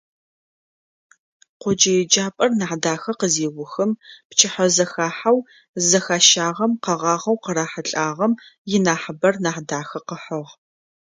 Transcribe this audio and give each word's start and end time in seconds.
Къоджэ 1.61 1.91
еджапӏэр 2.01 2.51
Нахьдахэ 2.59 3.13
къызеухым, 3.19 3.91
пчыхьэзэхахьэу 4.29 5.37
зэхащагъэм 5.87 6.71
къэгъагъэу 6.83 7.37
къырахьылӏагъэм 7.43 8.33
инахьыбэр 8.75 9.35
Нахьдахэ 9.43 9.99
къыхьыгъ. 10.07 10.51